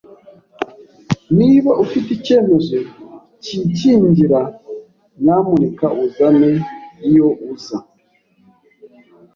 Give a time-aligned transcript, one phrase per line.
[1.37, 2.77] Niba ufite icyemezo
[3.43, 4.39] cyikingira,
[5.21, 6.49] nyamuneka uzane
[7.09, 7.77] iyo uza